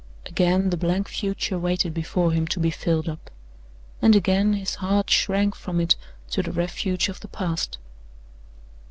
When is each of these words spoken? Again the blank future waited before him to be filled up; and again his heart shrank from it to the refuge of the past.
Again 0.25 0.71
the 0.71 0.77
blank 0.77 1.07
future 1.07 1.59
waited 1.59 1.93
before 1.93 2.31
him 2.31 2.47
to 2.47 2.59
be 2.59 2.71
filled 2.71 3.07
up; 3.07 3.29
and 4.01 4.15
again 4.15 4.53
his 4.53 4.73
heart 4.81 5.11
shrank 5.11 5.53
from 5.53 5.79
it 5.79 5.95
to 6.31 6.41
the 6.41 6.51
refuge 6.51 7.07
of 7.07 7.19
the 7.19 7.27
past. 7.27 7.77